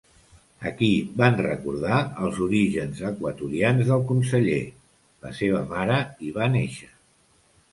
Aquí 0.69 0.87
van 1.21 1.35
recordar 1.45 1.99
els 2.27 2.39
orígens 2.47 3.03
equatorians 3.11 3.85
del 3.91 4.03
conseller: 4.13 4.59
la 5.27 5.35
seva 5.43 5.63
mare 5.75 5.99
hi 6.27 6.33
va 6.41 6.49
néixer. 6.57 6.91